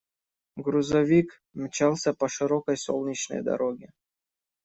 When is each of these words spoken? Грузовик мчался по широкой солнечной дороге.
Грузовик 0.55 1.43
мчался 1.53 2.15
по 2.15 2.27
широкой 2.27 2.75
солнечной 2.75 3.43
дороге. 3.43 3.91